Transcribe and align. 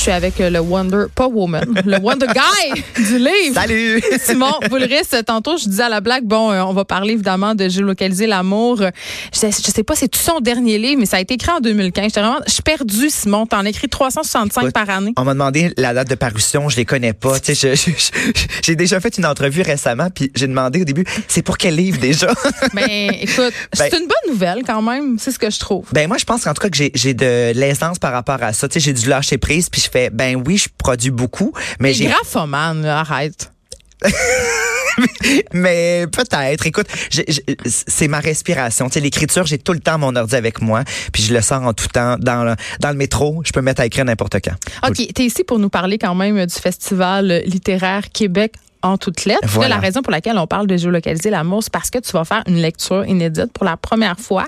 Je 0.00 0.04
suis 0.04 0.12
avec 0.12 0.40
euh, 0.40 0.48
le 0.48 0.60
Wonder, 0.60 1.04
pas 1.14 1.26
Woman, 1.26 1.82
le 1.84 1.98
Wonder 1.98 2.24
Guy 2.28 2.82
du 3.04 3.18
livre. 3.18 3.52
Salut! 3.52 4.02
Simon 4.24 4.54
Boulris, 4.70 5.02
tantôt, 5.26 5.58
je 5.58 5.68
disais 5.68 5.82
à 5.82 5.88
la 5.90 6.00
blague, 6.00 6.24
bon, 6.24 6.50
euh, 6.50 6.62
on 6.62 6.72
va 6.72 6.86
parler 6.86 7.12
évidemment 7.12 7.54
de 7.54 7.68
géolocaliser 7.68 8.26
l'amour. 8.26 8.78
Je 8.78 9.38
sais, 9.38 9.50
je 9.50 9.70
sais 9.70 9.82
pas, 9.82 9.94
c'est 9.94 10.08
tout 10.08 10.18
son 10.18 10.40
dernier 10.40 10.78
livre, 10.78 11.00
mais 11.00 11.04
ça 11.04 11.18
a 11.18 11.20
été 11.20 11.34
écrit 11.34 11.50
en 11.50 11.60
2015. 11.60 12.04
J'étais 12.06 12.20
vraiment, 12.22 12.38
je 12.46 12.50
suis 12.50 12.62
perdue, 12.62 13.10
Simon. 13.10 13.44
T'en 13.44 13.62
écris 13.66 13.90
365 13.90 14.62
Écoute, 14.62 14.72
par 14.72 14.88
année. 14.88 15.12
On 15.18 15.24
m'a 15.24 15.34
demandé 15.34 15.70
la 15.76 15.92
date 15.92 16.08
de 16.08 16.14
parution, 16.14 16.70
je 16.70 16.76
les 16.78 16.86
connais 16.86 17.12
pas. 17.12 17.34
J'ai 18.62 18.76
déjà 18.76 19.00
fait 19.00 19.18
une 19.18 19.26
entrevue 19.26 19.60
récemment, 19.60 20.08
puis 20.08 20.32
j'ai 20.34 20.46
demandé 20.46 20.80
au 20.80 20.84
début, 20.84 21.04
c'est 21.28 21.42
pour 21.42 21.58
quel 21.58 21.76
livre 21.76 21.98
déjà? 22.00 22.32
Ben, 22.72 22.88
écoute, 23.20 23.52
c'est 23.74 23.90
Ben- 23.90 24.00
une 24.00 24.06
bonne 24.08 24.32
nouvelle 24.32 24.62
quand 24.66 24.80
même. 24.80 25.18
C'est 25.18 25.30
ce 25.30 25.38
que 25.38 25.50
je 25.50 25.58
trouve. 25.58 25.84
ben 25.92 26.08
moi, 26.08 26.16
je 26.16 26.24
pense 26.24 26.44
qu'en 26.44 26.54
tout 26.54 26.62
cas 26.62 26.70
que 26.70 26.76
j'ai, 26.76 26.90
j'ai 26.94 27.12
de 27.12 27.52
l'aisance 27.52 27.98
par 27.98 28.12
rapport 28.12 28.42
à 28.42 28.54
ça. 28.54 28.66
Tu 28.66 28.74
sais, 28.74 28.80
j'ai 28.80 28.92
dû 28.94 29.06
lâcher 29.06 29.36
prise, 29.36 29.68
puis 29.68 29.82
je 29.82 29.89
fais, 29.90 30.10
ben 30.10 30.42
oui, 30.46 30.56
je 30.56 30.68
produis 30.76 31.10
beaucoup, 31.10 31.52
mais 31.78 31.92
j'ai, 31.92 32.06
graphomane, 32.06 32.82
là, 32.82 33.00
arrête. 33.00 33.52
mais 35.52 36.06
peut-être. 36.10 36.66
Écoute, 36.66 36.86
c'est 37.66 38.08
ma 38.08 38.20
respiration. 38.20 38.88
Tu 38.88 38.94
sais, 38.94 39.00
l'écriture, 39.00 39.46
j'ai 39.46 39.58
tout 39.58 39.72
le 39.72 39.80
temps 39.80 39.98
mon 39.98 40.14
ordi 40.16 40.34
avec 40.34 40.62
moi, 40.62 40.84
puis 41.12 41.22
je 41.22 41.34
le 41.34 41.40
sors 41.40 41.62
en 41.62 41.72
tout 41.72 41.88
temps 41.88 42.16
dans 42.18 42.44
le, 42.44 42.54
dans 42.80 42.90
le 42.90 42.96
métro. 42.96 43.42
Je 43.44 43.52
peux 43.52 43.60
me 43.60 43.66
mettre 43.66 43.82
à 43.82 43.86
écrire 43.86 44.04
n'importe 44.04 44.36
quand. 44.42 44.54
OK, 44.88 45.12
t'es 45.14 45.24
ici 45.24 45.44
pour 45.44 45.58
nous 45.58 45.68
parler 45.68 45.98
quand 45.98 46.14
même 46.14 46.44
du 46.44 46.54
Festival 46.54 47.42
littéraire 47.46 48.10
Québec 48.12 48.54
en 48.82 48.96
toutes 48.98 49.24
lettres. 49.24 49.40
Là, 49.42 49.48
Voilà. 49.52 49.74
la 49.76 49.80
raison 49.80 50.02
pour 50.02 50.10
laquelle 50.10 50.38
on 50.38 50.46
parle 50.46 50.66
de 50.66 50.76
géolocaliser 50.76 51.30
l'amour, 51.30 51.62
c'est 51.62 51.72
parce 51.72 51.90
que 51.90 51.98
tu 51.98 52.12
vas 52.12 52.24
faire 52.24 52.42
une 52.46 52.56
lecture 52.60 53.04
inédite 53.06 53.52
pour 53.52 53.64
la 53.64 53.76
première 53.76 54.18
fois. 54.18 54.46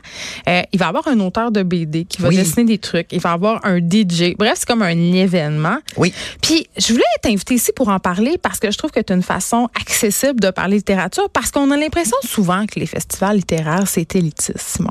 Euh, 0.49 0.63
il 0.73 0.79
va 0.79 0.87
y 0.87 0.89
avoir 0.89 1.07
un 1.09 1.21
auteur 1.21 1.51
de 1.53 1.63
BD 1.63 2.05
qui 2.05 2.21
va 2.23 2.29
Oui. 2.29 2.37
dessiner 2.37 2.65
des 2.65 2.79
trucs. 2.79 3.09
Il 3.13 3.21
va 3.21 3.31
y 3.31 3.33
avoir 3.35 3.61
un 3.65 3.79
DJ. 3.79 4.35
Bref, 4.39 4.55
c'est 4.59 4.67
comme 4.67 4.83
un 4.83 4.91
événement. 5.13 5.77
Oui. 5.97 6.13
Puis, 6.41 6.67
je 6.79 6.93
voulais 6.93 7.05
t'inviter 7.23 7.55
ici 7.55 7.73
pour 7.75 7.89
en 7.89 7.99
parler 7.99 8.39
parce 8.41 8.59
que 8.59 8.71
je 8.71 8.79
trouve 8.79 8.91
que 8.91 9.01
tu 9.01 9.13
as 9.13 9.17
une 9.17 9.23
façon 9.23 9.69
accessible 9.81 10.41
de 10.41 10.51
parler 10.51 10.77
littérature 10.77 11.29
parce 11.31 11.51
qu'on 11.51 11.71
a 11.71 11.77
l'impression 11.77 12.17
souvent 12.25 12.67
que 12.67 12.81
les 12.81 12.87
festivals 12.87 13.37
littéraires, 13.37 13.87
c'est 13.87 14.15
élitiste, 14.17 14.59
Simon. 14.59 14.91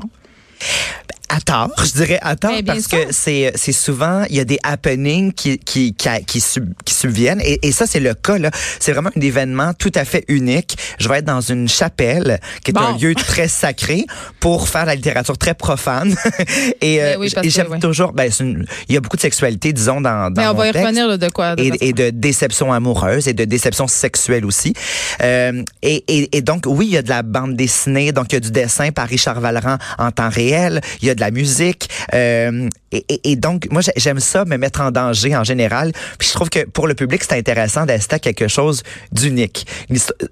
À 1.34 1.40
tort, 1.40 1.70
je 1.84 1.92
dirais 1.92 2.18
à 2.22 2.36
tort, 2.36 2.50
bien 2.52 2.62
parce 2.74 2.88
sûr. 2.88 3.06
que 3.06 3.12
c'est 3.12 3.52
c'est 3.54 3.72
souvent 3.72 4.24
il 4.28 4.36
y 4.36 4.40
a 4.40 4.44
des 4.44 4.58
happenings 4.62 5.32
qui 5.32 5.58
qui 5.58 5.94
qui, 5.94 6.08
qui, 6.26 6.40
sub- 6.40 6.74
qui 6.84 6.94
subviennent 6.94 7.40
et, 7.42 7.66
et 7.66 7.72
ça 7.72 7.86
c'est 7.86 8.00
le 8.00 8.14
cas 8.14 8.38
là. 8.38 8.50
C'est 8.80 8.92
vraiment 8.92 9.10
un 9.16 9.20
événement 9.20 9.72
tout 9.74 9.92
à 9.94 10.04
fait 10.04 10.24
unique. 10.28 10.76
Je 10.98 11.08
vais 11.08 11.18
être 11.18 11.24
dans 11.24 11.40
une 11.40 11.68
chapelle 11.68 12.38
qui 12.64 12.70
est 12.70 12.74
Bon. 12.74 12.80
un 12.80 12.98
lieu 12.98 13.14
très 13.14 13.48
sacré 13.48 14.04
pour 14.40 14.68
faire 14.68 14.84
la 14.86 14.94
littérature 14.94 15.36
très 15.38 15.54
profane 15.54 16.14
et, 16.80 17.02
euh, 17.02 17.14
Ben 17.14 17.20
oui, 17.20 17.32
que, 17.32 17.48
j'aime 17.48 17.78
toujours. 17.80 18.12
Ben 18.12 18.30
c'est 18.30 18.44
une- 18.44 18.66
il 18.88 18.94
y 18.94 18.98
a 18.98 19.00
beaucoup 19.00 19.16
de 19.16 19.22
sexualité 19.22 19.72
disons 19.72 20.00
dans 20.00 20.30
dans 20.30 20.40
Mais 20.42 20.48
on 20.48 20.52
mon 20.52 20.58
va 20.58 20.68
y 20.68 20.72
texte 20.72 20.86
revenir 20.86 21.08
là, 21.08 21.16
de 21.16 21.28
quoi. 21.28 21.56
de 21.56 21.62
et, 21.80 21.92
de 21.92 22.10
déception 22.10 22.72
amoureuse 22.72 23.28
et 23.28 23.32
de 23.34 23.44
déception 23.44 23.86
sexuelle 23.88 24.44
aussi. 24.44 24.74
Euh, 25.22 25.62
et, 25.82 26.04
et, 26.08 26.36
et 26.36 26.42
donc, 26.42 26.64
oui, 26.66 26.86
il 26.86 26.92
y 26.92 26.96
a 26.96 27.02
de 27.02 27.08
la 27.08 27.22
bande 27.22 27.56
dessinée, 27.56 28.12
donc 28.12 28.26
il 28.30 28.34
y 28.34 28.36
a 28.36 28.40
du 28.40 28.50
dessin 28.50 28.90
par 28.90 29.08
Richard 29.08 29.40
Valran 29.40 29.76
en 29.98 30.10
temps 30.10 30.28
réel, 30.28 30.80
il 31.00 31.08
y 31.08 31.10
a 31.10 31.14
de 31.14 31.20
la 31.22 31.30
musique. 31.30 31.88
euh, 32.14 32.68
et, 32.92 33.04
et, 33.08 33.32
et 33.32 33.36
donc, 33.36 33.68
moi, 33.70 33.80
j'ai- 33.80 33.92
j'aime 33.96 34.20
ça, 34.20 34.44
me 34.44 34.56
mettre 34.58 34.80
en 34.82 34.90
danger 34.90 35.34
en 35.34 35.44
général. 35.44 35.92
Puis 36.18 36.28
je 36.28 36.34
trouve 36.34 36.50
que 36.50 36.64
pour 36.66 36.86
le 36.86 36.94
public, 36.94 37.22
c'est 37.24 37.38
intéressant 37.38 37.86
d'assister 37.86 38.16
à 38.16 38.18
quelque 38.18 38.48
chose 38.48 38.82
d'unique. 39.12 39.66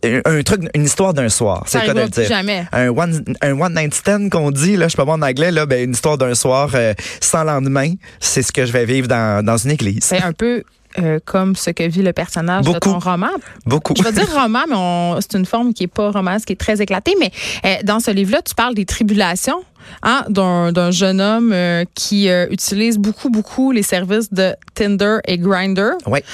Un, 0.04 0.42
truc, 0.42 0.62
une 0.74 0.84
histoire 0.84 1.14
d'un 1.14 1.28
soir. 1.28 1.62
C'est 1.66 1.80
le 1.80 1.86
cas 1.86 1.94
de 1.94 2.00
le 2.00 2.08
dire. 2.08 2.28
jamais. 2.28 2.66
Un 2.72 2.88
one, 2.88 3.24
un 3.40 3.58
one 3.58 3.74
night 3.74 3.94
stand 3.94 4.30
qu'on 4.30 4.50
dit, 4.50 4.76
là, 4.76 4.88
je 4.88 4.92
sais 4.96 5.02
pas 5.02 5.10
en 5.10 5.22
anglais, 5.22 5.50
là, 5.50 5.64
ben, 5.66 5.84
une 5.84 5.92
histoire 5.92 6.18
d'un 6.18 6.34
soir 6.34 6.70
euh, 6.74 6.92
sans 7.20 7.44
lendemain. 7.44 7.92
C'est 8.20 8.42
ce 8.42 8.52
que 8.52 8.66
je 8.66 8.72
vais 8.72 8.84
vivre 8.84 9.08
dans, 9.08 9.44
dans 9.44 9.56
une 9.56 9.70
église. 9.70 10.00
C'est 10.02 10.22
un 10.22 10.32
peu 10.32 10.62
euh, 10.98 11.18
comme 11.24 11.54
ce 11.56 11.70
que 11.70 11.84
vit 11.88 12.02
le 12.02 12.12
personnage 12.12 12.64
de 12.64 12.72
Beaucoup. 12.72 12.90
ton 12.92 12.98
roman. 12.98 13.28
Beaucoup. 13.66 13.94
Je 13.96 14.02
vais 14.02 14.12
dire 14.12 14.28
roman, 14.34 14.62
mais 14.68 14.74
on- 14.76 15.18
c'est 15.20 15.34
une 15.38 15.46
forme 15.46 15.72
qui 15.72 15.84
est 15.84 15.86
pas 15.86 16.10
romance, 16.10 16.44
qui 16.44 16.52
est 16.54 16.56
très 16.60 16.80
éclatée. 16.82 17.14
Mais 17.20 17.30
euh, 17.64 17.76
dans 17.84 18.00
ce 18.00 18.10
livre-là, 18.10 18.42
tu 18.42 18.54
parles 18.54 18.74
des 18.74 18.84
tribulations 18.86 19.62
hein, 20.02 20.24
d'un 20.28 20.72
d'un 20.72 20.90
jeune 20.90 21.20
homme 21.20 21.52
euh, 21.52 21.84
qui 21.94 22.28
euh, 22.28 22.46
utilise 22.50 22.98
beaucoup, 22.98 23.30
beaucoup 23.30 23.70
les 23.72 23.82
services 23.82 24.32
de 24.32 24.54
Tinder 24.74 25.18
et 25.26 25.38
Grindr. 25.38 25.92
Ouais. 26.06 26.24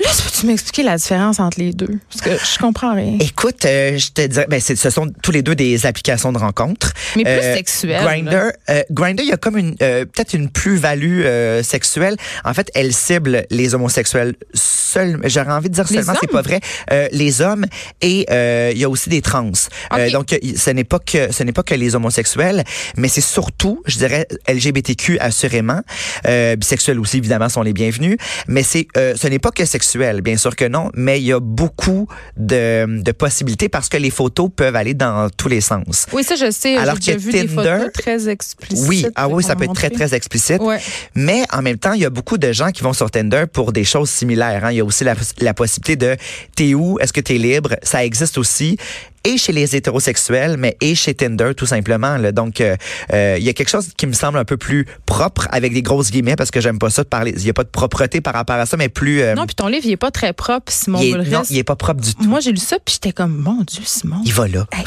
Là, 0.00 0.10
peux-tu 0.10 0.46
m'expliquer 0.46 0.82
la 0.82 0.96
différence 0.96 1.38
entre 1.38 1.60
les 1.60 1.72
deux? 1.72 1.98
Parce 2.10 2.20
que 2.20 2.44
je 2.44 2.58
comprends 2.58 2.94
rien. 2.94 3.16
Écoute, 3.20 3.64
euh, 3.64 3.96
je 3.96 4.10
te 4.10 4.26
dirais, 4.26 4.46
ben, 4.48 4.60
ce 4.60 4.90
sont 4.90 5.08
tous 5.22 5.30
les 5.30 5.42
deux 5.42 5.54
des 5.54 5.86
applications 5.86 6.32
de 6.32 6.38
rencontres. 6.38 6.92
Mais 7.14 7.22
plus 7.22 7.30
Euh, 7.32 7.54
sexuelles, 7.54 8.02
Grinder, 8.02 8.48
euh, 8.70 8.82
Grindr, 8.90 9.22
il 9.22 9.28
y 9.28 9.32
a 9.32 9.36
comme 9.36 9.56
une 9.56 9.76
euh, 9.82 10.04
peut-être 10.04 10.34
une 10.34 10.50
plus-value 10.50 11.22
euh, 11.24 11.62
sexuelle. 11.62 12.16
En 12.44 12.52
fait, 12.54 12.70
elle 12.74 12.92
cible 12.92 13.46
les 13.50 13.74
homosexuels 13.76 14.34
seuls. 14.52 15.20
J'aurais 15.24 15.52
envie 15.52 15.68
de 15.70 15.74
dire 15.74 15.84
Les 15.88 15.96
seulement, 16.02 16.14
c'est 16.20 16.30
pas 16.30 16.42
vrai. 16.42 16.60
Euh, 16.90 17.08
les 17.12 17.40
hommes 17.40 17.66
et 18.00 18.26
euh, 18.30 18.72
il 18.74 18.78
y 18.80 18.84
a 18.84 18.88
aussi 18.90 19.08
des 19.10 19.22
trans. 19.22 19.44
Euh, 19.92 20.06
Ok. 20.06 20.12
donc, 20.12 20.38
ce 20.56 20.70
n'est 20.70 20.84
pas 20.84 20.98
que 20.98 21.32
ce 21.32 21.44
n'est 21.44 21.52
pas 21.52 21.62
que 21.62 21.74
les 21.74 21.94
homosexuels, 21.94 22.64
mais 22.96 23.06
c'est 23.08 23.20
surtout, 23.20 23.80
je 23.86 23.98
dirais, 23.98 24.26
LGBTQ 24.48 25.18
assurément, 25.20 25.80
euh, 26.26 26.56
bisexuels 26.56 26.98
aussi 26.98 27.18
évidemment 27.18 27.48
sont 27.48 27.62
les 27.62 27.72
bienvenus. 27.72 28.16
Mais 28.48 28.64
c'est 28.64 28.88
euh, 28.96 29.14
ce 29.16 29.28
n'est 29.28 29.38
pas 29.38 29.50
que 29.52 29.64
sexuel, 29.64 29.83
bien 30.22 30.36
sûr 30.36 30.54
que 30.56 30.66
non, 30.66 30.90
mais 30.94 31.20
il 31.20 31.24
y 31.26 31.32
a 31.32 31.40
beaucoup 31.40 32.06
de, 32.36 33.02
de 33.02 33.12
possibilités 33.12 33.68
parce 33.68 33.88
que 33.88 33.96
les 33.96 34.10
photos 34.10 34.50
peuvent 34.54 34.76
aller 34.76 34.94
dans 34.94 35.28
tous 35.36 35.48
les 35.48 35.60
sens. 35.60 36.06
Oui, 36.12 36.24
ça, 36.24 36.34
je 36.36 36.50
sais. 36.50 36.76
Alors 36.76 36.98
que 36.98 37.16
vu 37.16 37.32
des 37.32 37.46
Tinder- 37.46 37.54
photos 37.78 37.92
très 37.92 38.28
explicites. 38.28 38.86
Oui, 38.88 39.06
ah 39.14 39.28
oui, 39.28 39.42
ça 39.42 39.56
peut 39.56 39.64
être 39.64 39.74
très, 39.74 39.90
très 39.90 40.14
explicite. 40.14 40.60
Ouais. 40.60 40.80
Mais 41.14 41.44
en 41.52 41.62
même 41.62 41.78
temps, 41.78 41.92
il 41.92 42.00
y 42.00 42.04
a 42.04 42.10
beaucoup 42.10 42.38
de 42.38 42.52
gens 42.52 42.70
qui 42.70 42.82
vont 42.82 42.92
sur 42.92 43.10
Tinder 43.10 43.44
pour 43.52 43.72
des 43.72 43.84
choses 43.84 44.10
similaires. 44.10 44.64
hein. 44.64 44.72
Il 44.72 44.76
y 44.76 44.80
a 44.80 44.84
aussi 44.84 45.04
la, 45.04 45.14
la 45.40 45.54
possibilité 45.54 45.96
de 45.96 46.16
t'es 46.56 46.74
où, 46.74 46.98
est-ce 47.00 47.12
que 47.12 47.20
t'es 47.20 47.38
libre? 47.38 47.76
Ça 47.82 48.04
existe 48.04 48.38
aussi. 48.38 48.76
Et 49.24 49.38
chez 49.38 49.52
les 49.52 49.74
hétérosexuels, 49.74 50.56
mais 50.58 50.76
et 50.80 50.94
chez 50.94 51.14
Tinder, 51.14 51.52
tout 51.56 51.66
simplement. 51.66 52.16
là. 52.18 52.30
Donc, 52.32 52.60
euh, 52.60 52.76
euh, 53.12 53.36
il 53.38 53.44
y 53.44 53.48
a 53.48 53.52
quelque 53.54 53.70
chose 53.70 53.88
qui 53.96 54.06
me 54.06 54.12
semble 54.12 54.38
un 54.38 54.44
peu 54.44 54.56
plus 54.56 54.86
propre, 55.06 55.48
avec 55.50 55.72
des 55.72 55.82
grosses 55.82 56.10
guillemets, 56.10 56.36
parce 56.36 56.50
que 56.50 56.60
j'aime 56.60 56.78
pas 56.78 56.90
ça 56.90 57.02
de 57.04 57.08
parler. 57.08 57.32
Il 57.36 57.44
y 57.46 57.50
a 57.50 57.54
pas 57.54 57.64
de 57.64 57.68
propreté 57.68 58.20
par 58.20 58.34
rapport 58.34 58.56
à 58.56 58.66
ça, 58.66 58.76
mais 58.76 58.88
plus... 58.88 59.22
euh, 59.22 59.34
Non, 59.34 59.46
puis 59.46 59.54
ton 59.54 59.66
livre, 59.68 59.86
il 59.86 59.92
est 59.92 59.96
pas 59.96 60.10
très 60.10 60.32
propre, 60.32 60.70
Simon 60.72 60.98
il 61.00 61.08
est, 61.08 61.12
Boulris. 61.16 61.30
non, 61.30 61.42
il 61.48 61.58
est 61.58 61.64
pas 61.64 61.76
propre 61.76 62.00
du 62.02 62.14
tout. 62.14 62.24
Moi, 62.24 62.40
j'ai 62.40 62.50
lu 62.52 62.58
ça, 62.58 62.76
puis 62.84 62.94
j'étais 62.94 63.12
comme, 63.12 63.34
mon 63.36 63.62
Dieu, 63.62 63.82
Simon. 63.84 64.20
Il 64.24 64.32
va 64.34 64.46
là. 64.46 64.66
Hey, 64.72 64.84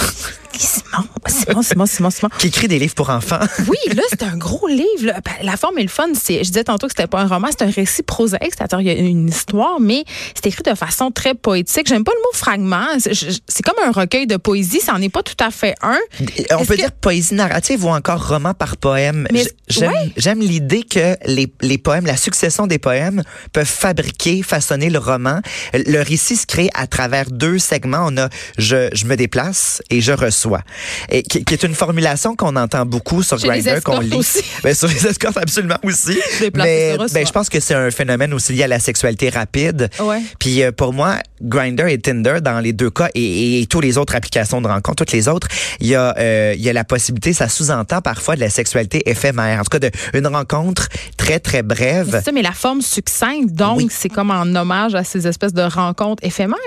Simon, 0.54 1.04
Simon, 1.28 1.62
Simon, 1.62 1.86
Simon, 1.86 2.10
Simon. 2.10 2.30
Qui 2.40 2.48
écrit 2.48 2.68
des 2.68 2.80
livres 2.80 2.96
pour 2.96 3.10
enfants. 3.10 3.40
Oui, 3.68 3.78
là, 3.96 4.02
c'est 4.10 4.24
un 4.24 4.38
gros 4.38 4.68
livre. 4.68 4.86
là. 5.04 5.20
Ben, 5.24 5.32
La 5.44 5.58
forme 5.58 5.78
est 5.80 5.84
le 5.84 5.88
fun. 5.90 6.08
C'est, 6.14 6.38
je 6.44 6.50
disais 6.50 6.64
tantôt 6.64 6.88
que 6.88 6.94
c'était 6.96 7.08
pas 7.08 7.22
un 7.22 7.28
roman, 7.28 7.48
c'est 7.50 7.64
un 7.64 7.70
récit 7.70 8.02
prosaïque, 8.04 8.54
c'est-à-dire 8.58 8.80
il 8.82 8.88
y 8.88 8.90
a 8.90 8.94
une 8.94 9.28
histoire, 9.30 9.80
mais 9.80 10.04
c'est 10.36 10.46
écrit 10.48 10.64
de 10.64 10.74
façon 10.76 11.12
très 11.12 11.34
poétique. 11.36 11.88
J'aime 11.88 12.04
pas 12.04 12.12
le 12.14 12.20
mot 12.22 12.32
fragment. 12.34 12.88
C'est 13.00 13.64
comme 13.64 13.76
un 13.86 13.92
recueil 13.92 14.26
de 14.28 14.38
poésie, 14.38 14.80
ça 14.80 14.94
en 14.94 15.02
est 15.02 15.10
pas 15.10 15.24
tout 15.24 15.42
à 15.44 15.52
fait 15.52 15.76
un. 15.82 15.98
On 16.20 16.24
Est-ce 16.60 16.68
peut 16.68 16.76
que- 16.76 16.82
dire 16.82 16.92
poésie 16.92 17.34
narrative 17.34 17.84
ou 17.86 17.90
encore 17.90 18.28
roman 18.28 18.54
par 18.54 18.78
poème. 18.78 19.28
J'aime 19.70 20.40
ouais. 20.40 20.46
l'idée 20.46 20.84
que 20.84 21.16
les, 21.26 21.52
les 21.62 21.78
poèmes, 21.78 22.06
la 22.06 22.18
succession 22.18 22.68
des 22.68 22.78
poèmes 22.80 23.24
peuvent 23.54 23.66
fabriquer, 23.68 24.44
façonner 24.44 24.90
le 24.90 25.00
roman. 25.00 25.42
Le 25.74 26.02
récit 26.02 26.36
se 26.36 26.46
crée 26.46 26.70
à 26.74 26.88
travers 26.88 27.26
deux 27.32 27.60
segments. 27.60 28.06
On 28.08 28.18
a 28.18 28.30
je, 28.58 28.90
je 28.94 29.06
me 29.06 29.16
déplace 29.16 29.82
et 29.90 30.02
je 30.02 30.12
reçois. 30.12 30.62
Et 31.10 31.24
qui, 31.24 31.44
qui 31.44 31.54
est 31.54 31.64
une 31.64 31.76
formulation 31.76 32.36
qu'on 32.36 32.56
entend 32.56 32.86
beaucoup 32.86 33.24
sur 33.24 33.38
Grindr, 33.38 33.82
qu'on 33.84 34.00
lit. 34.00 34.14
aussi. 34.16 34.44
Ben, 34.64 34.74
sur 34.74 34.88
les 34.88 35.06
escortes, 35.08 35.38
absolument 35.38 35.78
aussi. 35.84 36.18
Mais 36.56 36.98
ben, 36.98 37.26
je 37.26 37.32
pense 37.32 37.48
que 37.50 37.60
c'est 37.60 37.74
un 37.76 37.92
phénomène 37.92 38.34
aussi 38.34 38.54
lié 38.54 38.64
à 38.64 38.68
la 38.68 38.80
sexualité 38.80 39.30
rapide. 39.30 39.90
Ouais. 40.00 40.22
Puis 40.40 40.64
euh, 40.64 40.72
pour 40.72 40.94
moi, 40.94 41.18
Grinder 41.42 41.86
et 41.90 41.98
Tinder, 42.00 42.38
dans 42.42 42.60
les 42.60 42.74
deux 42.74 42.90
cas, 42.90 43.10
et, 43.14 43.62
et 43.62 43.66
toutes 43.68 43.84
les 43.84 43.98
autres 43.98 44.16
applications 44.18 44.62
de 44.62 44.68
rencontre, 44.68 44.98
toutes 45.06 45.14
les 45.14 45.28
autres, 45.28 45.48
il 45.80 45.88
y 45.88 45.96
a, 45.96 46.16
euh, 46.18 46.54
il 46.56 46.62
y 46.62 46.70
a 46.70 46.74
la 46.74 46.84
possibilité, 46.84 47.34
ça 47.34 47.48
sous-entend 47.48 48.02
parfois 48.02 48.36
de 48.36 48.42
la 48.42 48.50
sexualité 48.50 49.10
éphémère. 49.10 49.60
En 49.60 49.64
tout 49.64 49.70
cas, 49.70 49.80
de, 49.80 49.92
une 50.14 50.28
rencontre 50.28 50.90
très, 51.16 51.40
très 51.40 51.64
brève. 51.64 52.10
C'est 52.12 52.26
ça, 52.26 52.32
mais 52.32 52.42
la 52.42 52.52
forme 52.52 52.82
succincte, 52.82 53.54
donc 53.54 53.78
Oui. 53.78 53.88
c'est 53.90 54.10
comme 54.10 54.32
en 54.32 54.44
hommage 54.56 54.96
à 54.96 55.04
ces 55.04 55.28
espèces 55.28 55.54
de 55.54 55.62
rencontres 55.62 56.24
éphémères? 56.26 56.58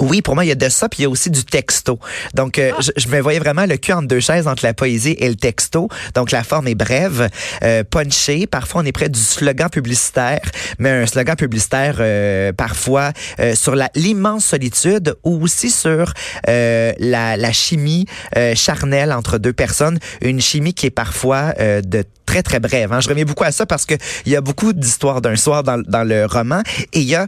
Oui, 0.00 0.22
pour 0.22 0.34
moi, 0.34 0.44
il 0.44 0.48
y 0.48 0.52
a 0.52 0.54
de 0.54 0.68
ça, 0.68 0.88
puis 0.88 1.00
il 1.00 1.02
y 1.02 1.06
a 1.06 1.10
aussi 1.10 1.30
du 1.30 1.44
texto. 1.44 1.98
Donc, 2.34 2.58
euh, 2.58 2.72
je, 2.80 2.90
je 2.96 3.08
me 3.08 3.20
voyais 3.20 3.38
vraiment 3.40 3.66
le 3.66 3.76
cul 3.76 3.92
entre 3.92 4.08
deux 4.08 4.20
chaises 4.20 4.46
entre 4.46 4.64
la 4.64 4.74
poésie 4.74 5.16
et 5.18 5.28
le 5.28 5.34
texto. 5.34 5.88
Donc, 6.14 6.30
la 6.30 6.44
forme 6.44 6.68
est 6.68 6.74
brève, 6.74 7.28
euh, 7.62 7.82
punchée. 7.84 8.46
Parfois, 8.46 8.82
on 8.82 8.84
est 8.84 8.92
près 8.92 9.08
du 9.08 9.20
slogan 9.20 9.68
publicitaire, 9.70 10.40
mais 10.78 10.90
un 10.90 11.06
slogan 11.06 11.36
publicitaire 11.36 11.96
euh, 12.00 12.52
parfois 12.52 13.12
euh, 13.40 13.54
sur 13.54 13.74
l'immense 13.94 14.44
solitude 14.46 15.16
ou 15.24 15.42
aussi 15.42 15.70
sur 15.70 16.12
euh, 16.48 16.92
la, 16.98 17.36
la 17.36 17.52
chimie 17.52 18.06
euh, 18.36 18.54
charnelle 18.54 19.12
entre 19.12 19.38
deux 19.38 19.52
personnes, 19.52 19.98
une 20.20 20.40
chimie 20.40 20.74
qui 20.74 20.86
est 20.86 20.90
parfois 20.90 21.54
euh, 21.60 21.80
de 21.80 22.04
très 22.28 22.42
très 22.42 22.60
brève. 22.60 22.92
Hein. 22.92 23.00
Je 23.00 23.08
reviens 23.08 23.24
beaucoup 23.24 23.44
à 23.44 23.52
ça 23.52 23.64
parce 23.64 23.86
que 23.86 23.94
il 24.26 24.32
y 24.32 24.36
a 24.36 24.42
beaucoup 24.42 24.72
d'histoires 24.74 25.20
d'un 25.22 25.36
soir 25.36 25.62
dans, 25.62 25.80
dans 25.86 26.04
le 26.04 26.26
roman 26.26 26.60
et 26.92 27.00
il 27.00 27.08
y 27.08 27.14
a 27.14 27.26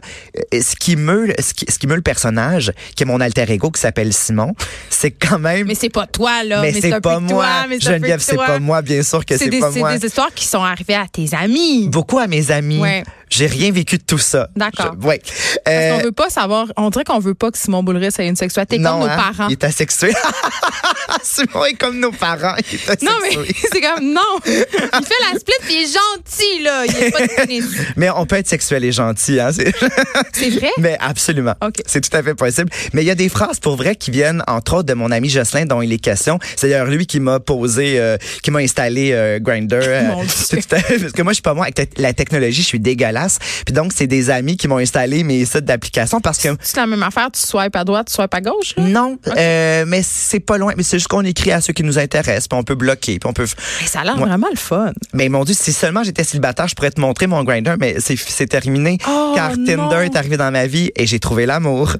euh, 0.53 0.61
ce 0.61 0.75
qui 0.75 0.95
meut 0.95 1.33
ce 1.39 1.53
qui, 1.55 1.65
ce 1.67 1.79
qui 1.79 1.87
meut 1.87 1.95
le 1.95 2.01
personnage 2.03 2.71
qui 2.95 3.01
est 3.03 3.05
mon 3.07 3.19
alter 3.19 3.45
ego 3.51 3.71
qui 3.71 3.81
s'appelle 3.81 4.13
Simon. 4.13 4.53
C'est 4.89 5.11
quand 5.11 5.39
même 5.39 5.65
Mais 5.67 5.75
c'est 5.75 5.89
pas 5.89 6.05
toi, 6.07 6.43
là. 6.43 6.61
mais 6.61 6.71
c'est 6.73 6.81
c'est 6.91 7.01
pas 7.01 7.19
moi. 7.19 7.29
toi, 7.45 7.65
mais 7.67 7.77
c'est 7.81 7.93
Geneviève, 7.93 8.19
c'est 8.21 8.35
pas 8.35 8.59
moi, 8.59 8.81
bien 8.83 9.01
sûr 9.01 9.25
que 9.25 9.37
c'est 9.37 9.49
pas 9.59 9.71
c'est 9.71 9.79
moi. 9.79 9.97
des 9.97 10.05
histoires 10.05 10.33
qui 10.35 10.45
sont 10.45 10.61
arrivées 10.63 10.95
à 10.95 11.07
tes 11.11 11.27
amis. 11.35 11.87
Beaucoup 11.89 12.19
à 12.19 12.27
mes 12.27 12.51
amis. 12.51 12.79
Ouais. 12.79 13.03
J'ai 13.29 13.47
rien 13.47 13.71
vécu 13.71 13.97
de 13.97 14.03
tout 14.03 14.17
ça. 14.17 14.49
D'accord. 14.57 14.93
Parce 15.01 15.17
Euh, 15.69 15.97
qu'on 15.97 16.03
veut 16.03 16.11
pas 16.11 16.29
savoir. 16.29 16.67
On 16.75 16.89
dirait 16.89 17.05
qu'on 17.05 17.19
veut 17.19 17.33
pas 17.33 17.49
que 17.49 17.57
Simon 17.57 17.81
Boulris 17.81 18.09
ait 18.19 18.27
une 18.27 18.35
sexualité 18.35 18.77
non, 18.77 18.89
comme 18.91 18.99
nos 18.99 19.05
hein, 19.05 19.17
parents. 19.17 19.47
Il 19.47 19.53
est 19.53 19.63
asexué. 19.63 20.11
Simon 21.23 21.65
est 21.65 21.73
comme 21.75 21.99
nos 21.99 22.11
parents. 22.11 22.55
Il 22.71 22.75
est 22.75 22.89
asexué. 22.89 23.07
Non, 23.07 23.13
mais 23.21 23.53
c'est 23.71 23.81
comme, 23.81 24.13
non. 24.13 24.21
Il 25.01 25.05
fait 25.07 25.33
la 25.33 25.39
split 25.39 25.53
puis 25.61 25.73
il 25.75 25.83
est 25.83 25.93
gentil, 25.93 26.63
là. 26.63 26.85
Il 26.85 26.95
est 27.03 27.11
pas 27.11 27.19
de. 27.21 27.61
Mais 27.97 28.09
on 28.09 28.25
peut 28.25 28.35
être 28.37 28.47
sexuel 28.47 28.83
et 28.85 28.91
gentil, 28.91 29.39
hein. 29.39 29.49
c'est- 29.51 30.49
vrai? 30.51 30.69
Mais 30.77 30.97
absolument. 30.99 31.55
C'est 31.85 32.01
tout 32.01 32.15
à 32.15 32.23
fait 32.23 32.35
possible. 32.35 32.69
Mais 32.93 33.03
il 33.03 33.07
y 33.07 33.11
a 33.11 33.15
des 33.15 33.29
phrases 33.29 33.59
pour 33.59 33.75
vrai 33.75 33.95
qui 33.95 34.11
viennent, 34.11 34.43
entre 34.47 34.75
autres, 34.75 34.87
de 34.87 34.93
mon 34.93 35.11
ami 35.11 35.29
Jocelyn, 35.29 35.65
dont 35.65 35.81
il 35.81 35.91
est 35.93 35.97
question. 35.99 36.39
C'est 36.55 36.69
d'ailleurs 36.69 36.87
lui 36.87 37.05
qui 37.07 37.19
m'a 37.19 37.39
posé, 37.39 37.99
euh, 37.99 38.17
qui 38.43 38.51
m'a 38.51 38.59
installé 38.59 39.11
euh, 39.13 39.39
Grinder. 39.39 39.79
Dieu. 39.81 40.59
parce 40.69 41.11
que 41.13 41.21
moi, 41.21 41.31
je 41.31 41.35
suis 41.35 41.41
pas 41.41 41.53
moi 41.53 41.65
avec 41.65 41.97
la 41.97 42.13
technologie, 42.13 42.61
je 42.61 42.67
suis 42.67 42.79
dégueulasse. 42.79 43.37
Puis 43.65 43.73
donc, 43.73 43.91
c'est 43.95 44.07
des 44.07 44.29
amis 44.29 44.57
qui 44.57 44.67
m'ont 44.67 44.77
installé 44.77 45.23
mes 45.23 45.45
sites 45.45 45.65
d'application 45.65 46.19
parce 46.21 46.37
que 46.37 46.49
C'est 46.61 46.77
la 46.77 46.87
même 46.87 47.03
affaire. 47.03 47.29
Tu 47.31 47.41
swipes 47.41 47.75
à 47.75 47.83
droite, 47.83 48.07
tu 48.07 48.13
swipes 48.13 48.33
à 48.33 48.41
gauche, 48.41 48.73
là? 48.77 48.83
non, 48.83 49.17
euh, 49.37 49.85
mais 49.87 50.01
c'est 50.03 50.39
pas 50.39 50.57
loin. 50.57 50.73
Mais 50.77 50.83
c'est 50.83 50.97
juste 50.97 51.07
qu'on 51.07 51.23
écrit 51.23 51.51
à 51.51 51.61
ceux 51.61 51.73
qui 51.73 51.83
nous 51.83 51.97
intéressent, 51.99 52.47
puis 52.47 52.57
on 52.59 52.63
peut 52.63 52.75
bloquer, 52.75 53.19
puis 53.19 53.27
on 53.29 53.33
peut. 53.33 53.43
Hey, 53.79 53.87
ça 53.87 54.01
a 54.01 54.03
l'air 54.03 54.15
Ouais. 54.17 54.27
vraiment 54.27 54.47
le 54.51 54.57
fun. 54.57 54.80
Mais 55.13 55.29
mon 55.29 55.43
Dieu, 55.43 55.55
si 55.57 55.73
seulement 55.73 56.03
j'étais 56.03 56.23
célibataire, 56.23 56.67
je 56.67 56.75
pourrais 56.75 56.91
te 56.91 56.99
montrer 57.01 57.27
mon 57.27 57.43
grinder, 57.43 57.75
mais 57.79 57.97
c'est 57.99 58.47
terminé. 58.47 58.97
Oh, 59.07 59.33
car 59.35 59.57
non. 59.57 59.65
Tinder 59.65 60.05
est 60.05 60.15
arrivé 60.15 60.37
dans 60.37 60.51
ma 60.51 60.67
vie 60.67 60.91
et 60.95 61.05
j'ai 61.05 61.19
trouvé 61.19 61.45
l'amour. 61.45 61.97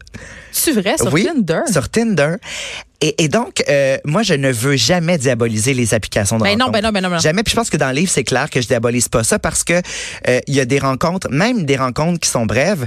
C'est 0.51 0.71
vrai, 0.73 0.95
sur 0.97 1.11
oui, 1.13 1.25
Tinder? 1.25 1.61
Sur 1.71 1.89
Tinder. 1.89 2.35
Et, 3.03 3.23
et 3.23 3.27
donc, 3.29 3.63
euh, 3.67 3.97
moi, 4.05 4.21
je 4.21 4.33
ne 4.35 4.51
veux 4.51 4.75
jamais 4.75 5.17
diaboliser 5.17 5.73
les 5.73 5.93
applications 5.93 6.37
de 6.37 6.43
Ben 6.43 6.57
non, 6.57 6.65
rencontres. 6.65 6.71
ben 6.71 6.87
non, 6.87 6.91
ben 6.91 7.01
non, 7.01 7.09
ben 7.09 7.15
non. 7.15 7.21
Jamais. 7.21 7.41
Puis 7.43 7.51
je 7.51 7.55
pense 7.55 7.69
que 7.69 7.77
dans 7.77 7.87
le 7.89 7.95
livre, 7.95 8.11
c'est 8.11 8.23
clair 8.23 8.49
que 8.49 8.61
je 8.61 8.67
diabolise 8.67 9.07
pas 9.09 9.23
ça 9.23 9.39
parce 9.39 9.63
que 9.63 9.81
euh, 10.27 10.39
il 10.47 10.53
y 10.55 10.59
a 10.59 10.65
des 10.65 10.77
rencontres, 10.79 11.27
même 11.31 11.65
des 11.65 11.77
rencontres 11.77 12.19
qui 12.19 12.29
sont 12.29 12.45
brèves. 12.45 12.85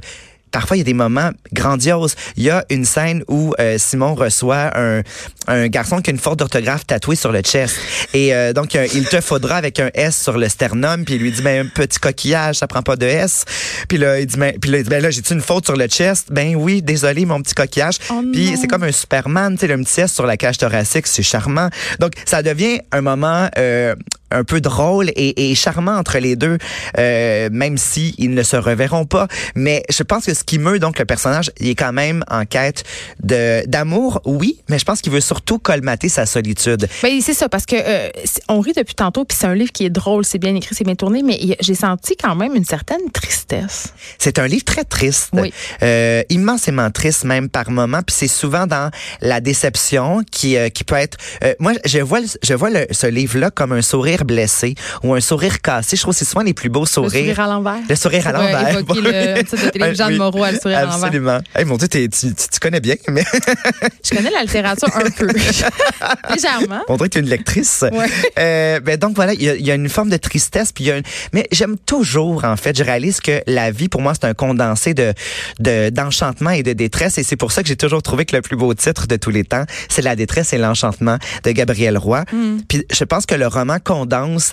Parfois, 0.54 0.76
il 0.76 0.80
y 0.80 0.82
a 0.82 0.84
des 0.84 0.94
moments 0.94 1.32
grandioses. 1.52 2.14
Il 2.36 2.44
y 2.44 2.50
a 2.50 2.64
une 2.70 2.84
scène 2.84 3.24
où 3.26 3.54
euh, 3.58 3.76
Simon 3.76 4.14
reçoit 4.14 4.70
un, 4.78 5.02
un 5.48 5.66
garçon 5.66 6.00
qui 6.00 6.10
a 6.10 6.12
une 6.12 6.20
faute 6.20 6.38
d'orthographe 6.38 6.86
tatouée 6.86 7.16
sur 7.16 7.32
le 7.32 7.40
chest. 7.40 7.76
Et 8.14 8.32
euh, 8.32 8.52
donc, 8.52 8.74
il 8.74 9.04
te 9.06 9.20
faudra 9.20 9.56
avec 9.56 9.80
un 9.80 9.90
S 9.94 10.22
sur 10.22 10.38
le 10.38 10.48
sternum. 10.48 11.04
Puis 11.04 11.16
il 11.16 11.22
lui 11.22 11.32
dit, 11.32 11.42
ben, 11.42 11.66
un 11.66 11.68
petit 11.68 11.98
coquillage, 11.98 12.54
ça 12.54 12.68
prend 12.68 12.82
pas 12.82 12.94
de 12.94 13.04
S. 13.04 13.44
Puis 13.88 13.98
là, 13.98 14.20
il 14.20 14.26
dit, 14.26 14.36
ben, 14.36 14.56
puis 14.60 14.70
là, 14.70 14.78
il 14.78 14.84
dit, 14.84 14.90
ben 14.90 15.02
là, 15.02 15.10
j'ai-tu 15.10 15.32
une 15.32 15.40
faute 15.40 15.64
sur 15.64 15.76
le 15.76 15.88
chest? 15.88 16.28
Ben 16.30 16.54
oui, 16.54 16.82
désolé, 16.82 17.26
mon 17.26 17.42
petit 17.42 17.54
coquillage. 17.54 17.96
Oh 18.10 18.22
puis 18.32 18.56
c'est 18.56 18.68
comme 18.68 18.84
un 18.84 18.92
Superman, 18.92 19.54
tu 19.54 19.62
sais, 19.62 19.66
le 19.66 19.82
petit 19.82 20.02
S 20.02 20.12
sur 20.12 20.24
la 20.24 20.36
cage 20.36 20.58
thoracique, 20.58 21.08
c'est 21.08 21.24
charmant. 21.24 21.68
Donc, 21.98 22.12
ça 22.26 22.44
devient 22.44 22.78
un 22.92 23.00
moment 23.00 23.48
euh, 23.58 23.96
un 24.30 24.44
peu 24.44 24.60
drôle 24.60 25.10
et, 25.16 25.50
et 25.50 25.54
charmant 25.54 25.96
entre 25.96 26.18
les 26.18 26.34
deux, 26.36 26.58
euh, 26.98 27.48
même 27.52 27.78
si 27.78 28.14
ils 28.18 28.34
ne 28.34 28.42
se 28.42 28.56
reverront 28.56 29.04
pas. 29.04 29.28
Mais 29.54 29.82
je 29.90 30.02
pense 30.02 30.24
que 30.26 30.34
ce 30.34 30.42
qui 30.44 30.58
meut 30.58 30.78
donc 30.78 30.98
le 30.98 31.04
personnage, 31.04 31.50
il 31.60 31.68
est 31.68 31.74
quand 31.74 31.92
même 31.92 32.24
en 32.30 32.44
quête 32.44 32.84
de 33.22 33.64
d'amour, 33.66 34.20
oui, 34.24 34.60
mais 34.68 34.78
je 34.78 34.84
pense 34.84 35.00
qu'il 35.00 35.12
veut 35.12 35.20
surtout 35.20 35.58
colmater 35.58 36.08
sa 36.08 36.26
solitude. 36.26 36.88
Ben, 37.02 37.20
c'est 37.20 37.34
ça, 37.34 37.48
parce 37.48 37.66
que 37.66 37.76
euh, 37.78 38.08
on 38.48 38.60
rit 38.60 38.72
depuis 38.76 38.94
tantôt, 38.94 39.24
puis 39.24 39.36
c'est 39.40 39.46
un 39.46 39.54
livre 39.54 39.72
qui 39.72 39.84
est 39.84 39.90
drôle, 39.90 40.24
c'est 40.24 40.38
bien 40.38 40.54
écrit, 40.54 40.74
c'est 40.74 40.84
bien 40.84 40.94
tourné, 40.96 41.22
mais 41.22 41.38
j'ai 41.60 41.74
senti 41.74 42.16
quand 42.16 42.34
même 42.34 42.54
une 42.54 42.64
certaine 42.64 43.10
tristesse. 43.12 43.92
C'est 44.18 44.38
un 44.38 44.46
livre 44.46 44.64
très 44.64 44.84
triste, 44.84 45.30
Oui. 45.32 45.52
euh, 45.82 46.22
immensément 46.30 46.90
triste 46.90 47.24
même 47.24 47.48
par 47.48 47.70
moment. 47.70 48.00
Puis 48.04 48.16
c'est 48.18 48.28
souvent 48.28 48.66
dans 48.66 48.90
la 49.20 49.40
déception 49.40 50.22
qui 50.30 50.56
qui 50.72 50.84
peut 50.84 50.96
être. 50.96 51.16
moi, 51.60 51.72
je 51.84 51.98
vois 52.00 52.20
je 52.42 52.54
vois 52.54 52.70
le- 52.70 52.86
ce 52.90 53.06
livre-là 53.06 53.50
comme 53.50 53.72
un 53.72 53.82
sourire 53.82 54.13
blessé 54.22 54.74
ou 55.02 55.14
un 55.14 55.20
sourire 55.20 55.60
cassé. 55.60 55.96
Je 55.96 56.02
trouve 56.02 56.14
que 56.14 56.18
c'est 56.18 56.24
souvent 56.24 56.42
les 56.44 56.54
plus 56.54 56.68
beaux 56.68 56.82
Le 56.82 56.86
sourires. 56.86 57.10
sourire 57.10 57.40
à 57.40 57.46
l'envers. 57.48 57.78
Le 57.88 57.94
sourire 57.96 58.26
à 58.28 58.32
l'envers. 58.32 58.78
évoquer 58.78 59.00
le 59.00 59.90
de 59.90 59.94
Jeanne 59.94 60.08
Oui, 60.12 60.18
Moreau, 60.18 60.44
le 60.44 60.58
sourire 60.60 60.78
à 60.78 60.82
l'envers. 60.82 61.04
Absolument. 61.04 61.38
Hey, 61.56 61.64
mon 61.64 61.76
Dieu, 61.76 61.88
tu, 61.88 62.08
tu, 62.10 62.28
tu 62.34 62.60
connais 62.60 62.80
bien, 62.80 62.94
mais 63.08 63.24
Je 64.04 64.14
connais 64.14 64.30
la 64.30 64.42
littérature 64.42 64.88
un 64.94 65.10
peu. 65.10 65.26
Légèrement. 66.34 66.82
on 66.88 66.96
dirait 66.96 67.08
que 67.08 67.14
tu 67.14 67.18
es 67.18 67.22
une 67.22 67.28
lectrice. 67.28 67.84
Ouais. 67.90 68.06
Euh, 68.38 68.80
ben 68.80 68.96
donc 68.98 69.14
voilà, 69.16 69.32
il 69.34 69.42
y, 69.42 69.48
a- 69.48 69.54
il 69.56 69.66
y 69.66 69.70
a 69.70 69.74
une 69.74 69.88
forme 69.88 70.10
de 70.10 70.16
tristesse, 70.16 70.72
puis 70.72 70.84
il 70.84 70.86
y 70.88 70.90
a 70.90 70.98
une... 70.98 71.02
mais 71.32 71.46
j'aime 71.52 71.76
toujours 71.78 72.44
en 72.44 72.56
fait. 72.56 72.76
Je 72.76 72.84
réalise 72.84 73.20
que 73.20 73.42
la 73.46 73.70
vie 73.70 73.88
pour 73.88 74.00
moi 74.02 74.12
c'est 74.14 74.26
un 74.26 74.34
condensé 74.34 74.94
de 74.94 75.12
de- 75.60 75.90
d'enchantement 75.90 76.50
et 76.50 76.62
de 76.62 76.72
détresse, 76.72 77.18
et 77.18 77.22
c'est 77.22 77.36
pour 77.36 77.52
ça 77.52 77.62
que 77.62 77.68
j'ai 77.68 77.76
toujours 77.76 78.02
trouvé 78.02 78.24
que 78.24 78.34
le 78.36 78.42
plus 78.42 78.56
beau 78.56 78.72
titre 78.74 79.06
de 79.06 79.16
tous 79.16 79.30
les 79.30 79.44
temps, 79.44 79.64
c'est 79.88 80.02
La 80.02 80.16
détresse 80.16 80.52
et 80.52 80.58
l'enchantement 80.58 81.18
de 81.44 81.50
Gabriel 81.52 81.96
Roy. 81.96 82.24
Puis 82.68 82.84
je 82.92 83.04
pense 83.04 83.26
que 83.26 83.34
le 83.34 83.46
roman 83.46 83.78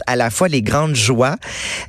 à 0.07 0.15
la 0.15 0.29
fois 0.29 0.47
les 0.47 0.61
grandes 0.61 0.95
joies 0.95 1.35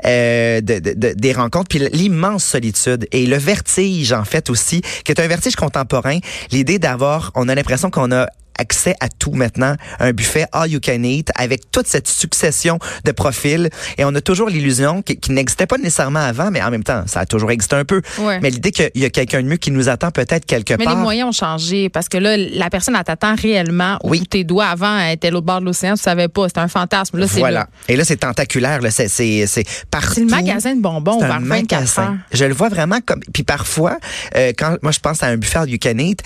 euh, 0.05 0.61
de, 0.61 0.79
de- 0.79 0.95
de- 0.95 1.13
des 1.15 1.33
rencontres, 1.33 1.69
puis 1.69 1.79
l'immense 1.93 2.45
solitude 2.45 3.07
et 3.13 3.27
le 3.27 3.37
vertige 3.37 4.13
en 4.13 4.25
fait 4.25 4.51
aussi, 4.51 4.83
qui 5.05 5.13
est 5.13 5.21
un 5.21 5.27
vertige 5.29 5.57
contemporain. 5.57 6.19
L'idée 6.51 6.79
d'avoir, 6.79 7.31
on 7.35 7.49
a 7.49 7.55
l'impression 7.55 7.91
qu'on 7.91 8.13
a 8.13 8.27
accès 8.59 8.95
à 9.01 9.09
tout 9.09 9.33
maintenant, 9.33 9.75
un 10.01 10.13
buffet 10.13 10.47
all 10.53 10.71
you 10.71 10.81
can 10.83 11.03
eat 11.03 11.31
avec 11.37 11.71
toute 11.71 11.87
cette 11.87 12.09
succession 12.09 12.79
de 13.05 13.13
profils 13.13 13.69
et 13.99 14.05
on 14.05 14.15
a 14.15 14.21
toujours 14.21 14.49
l'illusion 14.49 15.03
qui, 15.03 15.17
qui 15.17 15.33
n'existait 15.33 15.67
pas 15.67 15.79
nécessairement 15.79 16.21
avant 16.21 16.51
mais 16.51 16.63
en 16.63 16.71
même 16.71 16.85
temps 16.85 17.05
ça 17.07 17.21
a 17.21 17.27
toujours 17.27 17.51
existé 17.51 17.77
un 17.77 17.85
peu 17.85 18.01
Ouais. 18.19 18.41
mais 18.41 18.51
l'idée 18.51 18.71
qu'il 18.73 18.91
y 18.95 19.05
a 19.05 19.11
quelqu'un 19.11 19.43
de 19.43 19.49
mieux 19.49 19.57
qui 19.57 19.71
nous 19.71 19.89
attend 19.89 20.11
peut-être 20.11 20.45
quelque 20.47 20.75
Mais 20.79 20.85
part 20.85 20.97
les 20.97 21.03
moyens 21.03 21.29
ont 21.29 21.33
changé 21.33 21.89
parce 21.89 22.09
que 22.09 22.19
là, 22.19 22.37
la 22.37 22.69
personne, 22.71 22.95
t'attend 23.05 23.35
réellement 23.35 23.99
au 24.03 24.11
Oui. 24.11 24.19
bout 24.19 24.25
de 24.25 24.29
tes 24.29 24.45
doigts. 24.45 24.67
Avant, 24.67 24.99
elle 24.99 25.15
était 25.15 25.31
l'autre 25.31 25.47
bord 25.47 25.61
de 25.61 25.65
l'océan, 25.67 25.95
tu 25.95 26.03
savais 26.03 26.29
pas. 26.29 26.47
C'était 26.49 26.61
un 26.61 26.69
fantasme. 26.69 27.19
Là, 27.19 27.27
c'est 27.27 27.39
voilà 27.41 27.61
là. 27.61 27.69
et 27.89 27.97
là 27.97 28.05
c'est 28.05 28.17
tentaculaire 28.19 28.81
là 28.81 28.91
c'est 28.91 29.09
c'est 29.09 29.65
partout 29.91 30.15
C'est 30.15 30.21
le 30.21 30.27
magasin 30.27 30.75
de 30.77 30.81
bonbons 30.81 31.21
un 31.23 31.29
24 31.41 31.49
magasin. 31.49 32.03
heures. 32.03 32.15
Je 32.33 32.45
le 32.45 32.55
vois 32.55 32.69
vraiment 32.69 32.99
comme. 33.05 33.21
Puis 33.33 33.43
parfois, 33.43 33.99
euh, 34.37 34.53
quand 34.57 34.77
moi 34.83 34.93
je 34.93 35.01
pense 35.01 35.23
à 35.23 35.27
un 35.27 35.37
buffet 35.37 35.59
all 35.59 35.71
you 35.71 35.79
can 35.83 35.99
eat, 35.99 36.23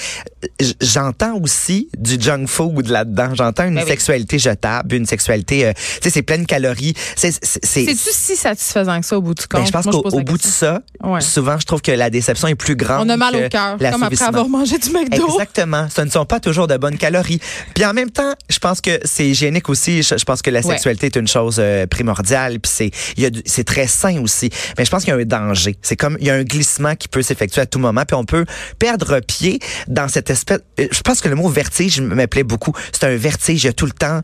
j'entends 0.81 1.39
aussi 1.41 1.89
du 1.99 2.16
junk 2.21 2.47
food 2.47 2.89
là-dedans. 2.89 3.35
J'entends 3.35 3.67
une 3.67 3.75
Ben 3.77 3.83
oui. 3.83 3.89
sexualité 3.89 4.39
jetable, 4.39 4.95
une 4.95 5.07
sexualité, 5.07 5.67
euh, 5.67 5.73
tu 5.75 5.83
sais, 6.03 6.11
c'est 6.11 6.23
plein 6.23 6.39
de 6.39 6.45
calories. 6.47 6.95
C'est, 7.17 7.33
si 7.45 8.37
satisfaisant 8.37 9.01
que 9.01 9.07
ça 9.07 9.19
au 9.19 9.23
bout 9.23 9.35
du 9.35 9.47
compte? 9.47 9.61
ben, 9.61 9.67
je 9.67 9.73
pense 9.73 9.87
qu'au 9.87 10.03
bout 10.23 10.39
de 10.39 10.43
ça, 10.43 10.81
Ouais. 11.03 11.21
souvent, 11.21 11.59
je 11.59 11.67
trouve 11.67 11.83
que 11.83 11.93
la 11.93 12.11
déception 12.11 12.49
est 12.49 12.55
plus 12.55 12.77
grande. 12.77 13.07
On 13.07 13.09
a 13.11 13.17
mal 13.17 13.35
au 13.37 13.49
cœur, 13.49 13.77
comme 13.79 14.03
après 14.03 14.23
avoir 14.25 14.49
mangé 14.49 14.79
du 14.79 14.91
McDo. 14.91 15.27
Exactement. 15.29 15.89
Ce 15.95 16.01
ne 16.01 16.11
sont 16.11 16.25
pas 16.27 16.41
toujours 16.41 16.67
de 16.67 16.77
bonnes 16.77 16.99
calories. 16.99 17.41
Puis 17.75 17.85
en 17.85 17.93
même 17.93 18.11
temps, 18.11 18.33
je 18.49 18.59
pense 18.59 18.81
que 18.81 18.99
c'est 19.05 19.27
hygiénique 19.29 19.69
aussi. 19.69 20.03
Je, 20.03 20.17
je 20.17 20.25
pense 20.25 20.43
que 20.43 20.51
la 20.51 20.61
Ouais. 20.61 20.73
sexualité 20.73 21.07
est 21.07 21.17
une 21.17 21.29
chose 21.29 21.57
euh, 21.59 21.87
primordiale. 21.87 22.59
Puis 22.61 22.73
c'est, 22.75 23.31
du- 23.31 23.43
c'est 23.45 23.65
très 23.65 23.87
sain 23.87 24.21
aussi. 24.23 24.51
Mais 24.79 24.85
je 24.85 24.91
pense 24.91 25.05
qu'il 25.05 25.13
y 25.15 25.17
a 25.17 25.21
un 25.21 25.25
danger. 25.25 25.77
C'est 25.83 25.97
comme 25.97 26.17
il 26.21 26.27
y 26.27 26.31
a 26.31 26.35
un 26.35 26.43
glissement 26.45 26.95
qui 26.97 27.09
peut 27.09 27.23
s'effectuer 27.23 27.61
à 27.61 27.67
tout 27.67 27.79
moment. 27.79 28.03
Puis 28.07 28.15
on 28.17 28.25
peut 28.25 28.45
perdre 28.79 29.21
pied 29.21 29.59
dans 29.89 30.09
cette 30.09 30.31
espèce. 30.31 30.61
euh, 30.81 30.87
Je 30.91 31.01
pense 31.03 31.21
que 31.21 31.29
le 31.29 31.35
mot 31.35 31.49
vertige 31.49 32.01
me 32.15 32.27
plaît 32.27 32.45
beaucoup. 32.45 32.73
C'est 32.93 33.05
un 33.05 33.17
vertige. 33.17 33.65
Il 33.65 33.67
y 33.67 33.71
a 33.71 33.73
tout 33.73 33.87
le 33.87 33.93
temps 33.93 34.21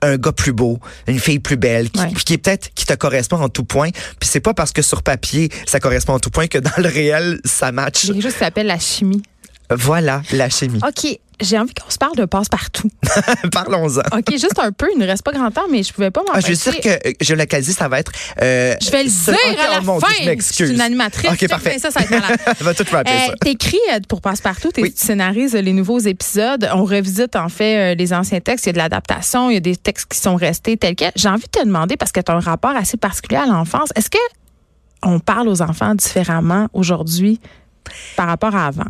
un 0.00 0.16
gars 0.16 0.30
plus 0.30 0.52
beau, 0.52 0.78
une 1.08 1.18
fille 1.18 1.40
plus 1.40 1.56
belle, 1.56 1.90
qui, 1.90 2.00
Ouais. 2.00 2.12
qui 2.24 2.34
est 2.34 2.38
peut-être 2.38 2.70
qui 2.74 2.86
te 2.86 2.92
correspond 2.94 3.38
en 3.40 3.48
tout 3.48 3.64
point. 3.64 3.90
Puis 3.90 4.28
c'est 4.30 4.38
pas 4.40 4.54
parce 4.54 4.70
que 4.72 4.80
sur 4.80 5.02
papier 5.02 5.48
ça 5.66 5.80
correspond 5.80 6.12
en 6.14 6.20
tout 6.20 6.30
point 6.30 6.46
que 6.46 6.58
dans 6.58 6.70
le 6.78 6.88
réel 6.88 7.40
ça 7.44 7.72
match. 7.72 8.04
Il 8.04 8.08
y 8.08 8.10
a 8.10 8.14
quelque 8.14 8.22
chose 8.22 8.32
qui 8.34 8.38
s'appelle 8.38 8.66
la 8.68 8.78
chimie. 8.78 9.22
Voilà 9.70 10.22
la 10.32 10.48
chimie. 10.48 10.80
OK. 10.86 11.18
J'ai 11.40 11.56
envie 11.56 11.72
qu'on 11.72 11.88
se 11.88 11.98
parle 11.98 12.16
de 12.16 12.24
passe-partout. 12.24 12.90
Parlons-en. 13.52 14.00
OK, 14.18 14.30
juste 14.32 14.58
un 14.58 14.72
peu. 14.72 14.88
Il 14.92 14.98
ne 14.98 15.06
reste 15.06 15.22
pas 15.22 15.30
grand 15.30 15.52
temps, 15.52 15.66
mais 15.70 15.84
je 15.84 15.92
pouvais 15.92 16.10
pas 16.10 16.22
Ah, 16.32 16.40
je 16.40 16.48
veux 16.48 16.54
dire 16.54 16.80
que 16.80 17.14
je 17.20 17.32
localise, 17.32 17.76
ça 17.76 17.86
va 17.86 18.00
être. 18.00 18.10
euh, 18.42 18.74
Je 18.82 18.90
vais 18.90 19.04
le 19.04 19.08
dire 19.08 19.60
à 19.60 19.80
la 19.80 19.80
oh 19.86 20.00
fin. 20.00 20.08
Je 20.24 20.34
je 20.36 20.52
suis 20.52 20.70
une 20.72 20.80
animatrice. 20.80 21.30
Ok, 21.30 21.48
parfait. 21.48 21.78
Ça, 21.78 21.92
ça 21.92 22.00
va 22.00 22.06
être 22.06 22.10
malade. 22.10 22.40
va 22.60 22.74
tout 22.74 22.82
Euh, 22.92 23.02
ça. 23.28 23.34
T'écris 23.40 23.78
euh, 23.92 24.00
pour 24.08 24.20
Passe-Partout, 24.20 24.70
tu 24.74 24.82
scénarises 24.96 25.54
les 25.54 25.72
nouveaux 25.72 26.00
épisodes. 26.00 26.68
On 26.74 26.84
revisite 26.84 27.36
en 27.36 27.48
fait 27.48 27.92
euh, 27.92 27.94
les 27.94 28.12
anciens 28.12 28.40
textes. 28.40 28.66
Il 28.66 28.70
y 28.70 28.70
a 28.70 28.72
de 28.72 28.78
l'adaptation, 28.78 29.48
il 29.48 29.54
y 29.54 29.58
a 29.58 29.60
des 29.60 29.76
textes 29.76 30.10
qui 30.12 30.18
sont 30.18 30.34
restés 30.34 30.76
tels 30.76 30.96
quels. 30.96 31.12
J'ai 31.14 31.28
envie 31.28 31.44
de 31.44 31.60
te 31.60 31.64
demander, 31.64 31.96
parce 31.96 32.10
que 32.10 32.18
tu 32.20 32.32
as 32.32 32.34
un 32.34 32.40
rapport 32.40 32.74
assez 32.74 32.96
particulier 32.96 33.38
à 33.38 33.46
l'enfance, 33.46 33.90
est-ce 33.94 34.10
que 34.10 34.18
on 35.04 35.20
parle 35.20 35.46
aux 35.46 35.62
enfants 35.62 35.94
différemment 35.94 36.66
aujourd'hui 36.72 37.38
par 38.16 38.26
rapport 38.26 38.56
à 38.56 38.66
avant? 38.66 38.86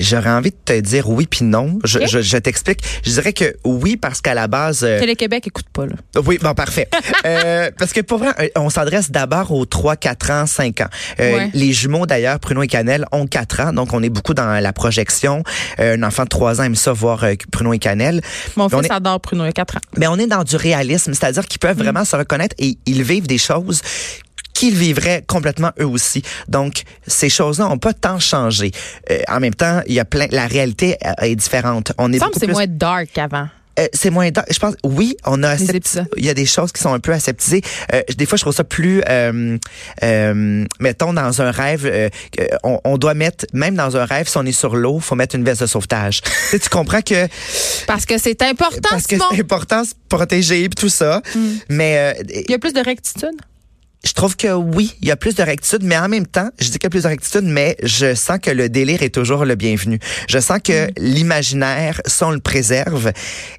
J'aurais 0.00 0.30
envie 0.30 0.50
de 0.50 0.56
te 0.64 0.80
dire 0.80 1.08
oui 1.08 1.26
puis 1.26 1.44
non. 1.44 1.78
Je, 1.84 2.00
je, 2.06 2.20
je 2.20 2.36
t'explique. 2.38 2.80
Je 3.04 3.10
dirais 3.12 3.32
que 3.32 3.54
oui 3.64 3.96
parce 3.96 4.20
qu'à 4.20 4.34
la 4.34 4.48
base. 4.48 4.80
euh, 4.82 4.98
Télé-Québec, 5.00 5.46
écoute 5.46 5.66
pas, 5.72 5.86
là. 5.86 5.94
oui, 6.26 6.38
bon, 6.42 6.54
parfait. 6.54 6.88
Euh, 7.24 7.70
parce 7.78 7.92
que 7.92 8.00
pour 8.00 8.18
vrai, 8.18 8.30
euh, 8.40 8.48
on 8.56 8.68
s'adresse 8.68 9.10
d'abord 9.12 9.52
aux 9.52 9.64
3, 9.64 9.94
4 9.96 10.30
ans, 10.32 10.46
5 10.46 10.80
ans. 10.80 10.88
Euh, 11.20 11.32
Ouais. 11.32 11.50
Les 11.54 11.72
jumeaux, 11.72 12.04
d'ailleurs, 12.04 12.40
Pruno 12.40 12.62
et 12.62 12.66
Canel, 12.66 13.06
ont 13.12 13.26
4 13.26 13.60
ans, 13.60 13.72
donc 13.72 13.92
on 13.92 14.02
est 14.02 14.08
beaucoup 14.10 14.34
dans 14.34 14.60
la 14.60 14.72
projection. 14.72 15.44
Euh, 15.78 15.96
un 15.96 16.02
enfant 16.02 16.24
de 16.24 16.28
3 16.28 16.60
ans 16.60 16.64
aime 16.64 16.74
ça 16.74 16.92
voir 16.92 17.24
Pruno 17.52 17.72
et 17.72 17.78
Canel. 17.78 18.20
Mon 18.56 18.68
fils 18.68 18.86
est- 18.86 18.92
adore 18.92 19.20
Pruno, 19.20 19.44
a 19.44 19.52
4 19.52 19.76
ans. 19.76 19.80
Mais 19.96 20.08
on 20.08 20.16
est 20.18 20.26
dans 20.26 20.42
du 20.42 20.56
réalisme, 20.56 21.14
c'est-à-dire 21.14 21.46
qu'ils 21.46 21.60
peuvent 21.60 21.78
vraiment 21.78 22.04
se 22.04 22.16
reconnaître 22.16 22.56
et 22.58 22.76
ils 22.86 23.02
vivent 23.04 23.26
des 23.28 23.38
choses 23.38 23.82
qu'ils 24.54 24.74
vivraient 24.76 25.24
complètement 25.26 25.70
eux 25.80 25.86
aussi. 25.86 26.22
Donc, 26.48 26.82
ces 27.06 27.28
choses-là 27.28 27.68
n'ont 27.68 27.78
pas 27.78 27.92
tant 27.94 28.18
changé. 28.18 28.70
Euh, 29.10 29.18
en 29.28 29.40
même 29.40 29.54
temps, 29.54 29.80
il 29.86 29.94
y 29.94 30.00
a 30.00 30.04
plein, 30.04 30.26
la 30.30 30.46
réalité 30.46 30.96
euh, 31.04 31.12
est 31.22 31.36
différente. 31.36 31.92
On 31.98 32.12
est 32.12 32.18
semble 32.18 32.32
c'est 32.34 32.46
plus- 32.46 32.52
moins 32.54 32.66
dark 32.66 33.08
qu'avant. 33.14 33.48
euh, 33.80 33.86
c'est 33.94 34.10
moins 34.10 34.30
dark. 34.30 34.46
Je 34.52 34.58
pense, 34.58 34.74
oui, 34.84 35.16
on 35.24 35.42
a. 35.42 35.56
Il 36.16 36.24
y 36.24 36.28
a 36.28 36.34
des 36.34 36.44
choses 36.46 36.72
qui 36.72 36.82
sont 36.82 36.92
un 36.92 37.00
peu 37.00 37.12
aseptisées. 37.12 37.62
Euh, 37.94 38.02
des 38.16 38.26
fois, 38.26 38.36
je 38.36 38.42
trouve 38.42 38.54
ça 38.54 38.64
plus, 38.64 39.02
euh, 39.08 39.56
euh, 40.02 40.64
mettons, 40.80 41.12
dans 41.14 41.40
un 41.42 41.50
rêve, 41.50 41.86
euh, 41.86 42.08
on, 42.64 42.78
on 42.84 42.98
doit 42.98 43.14
mettre, 43.14 43.46
même 43.54 43.74
dans 43.74 43.96
un 43.96 44.04
rêve, 44.04 44.28
si 44.28 44.36
on 44.36 44.44
est 44.44 44.52
sur 44.52 44.76
l'eau, 44.76 45.00
faut 45.00 45.14
mettre 45.14 45.34
une 45.36 45.44
veste 45.44 45.62
de 45.62 45.66
sauvetage. 45.66 46.20
tu, 46.22 46.30
sais, 46.50 46.58
tu 46.58 46.68
comprends 46.68 47.00
que 47.02 47.26
Parce 47.86 48.04
que 48.04 48.18
c'est 48.18 48.42
important, 48.42 48.88
parce 48.90 49.06
que 49.06 49.16
c'est 49.16 49.40
important, 49.40 49.84
se 49.84 49.92
protéger 50.08 50.64
et 50.64 50.68
tout 50.68 50.90
ça. 50.90 51.22
Mais 51.70 51.96
euh, 52.18 52.22
Il 52.46 52.50
y 52.50 52.54
a 52.54 52.58
plus 52.58 52.74
de 52.74 52.80
rectitude? 52.80 53.40
Je 54.04 54.12
trouve 54.14 54.36
que 54.36 54.52
oui, 54.52 54.96
il 55.00 55.08
y 55.08 55.10
a 55.12 55.16
plus 55.16 55.34
de 55.36 55.42
rectitude, 55.42 55.82
mais 55.84 55.96
en 55.96 56.08
même 56.08 56.26
temps, 56.26 56.50
je 56.58 56.66
dis 56.66 56.72
qu'il 56.72 56.84
y 56.84 56.86
a 56.86 56.90
plus 56.90 57.04
de 57.04 57.08
rectitude, 57.08 57.44
mais 57.44 57.76
je 57.84 58.14
sens 58.14 58.38
que 58.42 58.50
le 58.50 58.68
délire 58.68 59.02
est 59.02 59.14
toujours 59.14 59.44
le 59.44 59.54
bienvenu. 59.54 60.00
Je 60.28 60.38
sens 60.40 60.58
que 60.64 60.88
l'imaginaire, 60.98 62.00
ça, 62.06 62.26
on 62.26 62.30
le 62.32 62.40
préserve. 62.40 63.12